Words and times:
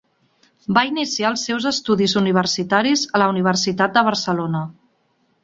Va 0.77 0.83
iniciar 0.91 1.29
els 1.33 1.43
seus 1.49 1.67
estudis 1.71 2.15
universitaris 2.21 3.05
a 3.19 3.23
la 3.25 3.29
Universitat 3.35 3.95
de 4.01 4.05
Barcelona. 4.11 4.65